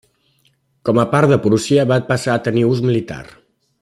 [0.89, 3.21] Com a part de Prússia, va passar a tenir ús militar.